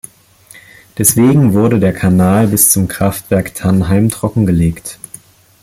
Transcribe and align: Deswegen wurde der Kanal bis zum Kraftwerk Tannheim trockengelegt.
Deswegen 0.97 1.53
wurde 1.53 1.79
der 1.79 1.93
Kanal 1.93 2.47
bis 2.47 2.71
zum 2.71 2.87
Kraftwerk 2.87 3.53
Tannheim 3.53 4.09
trockengelegt. 4.09 4.97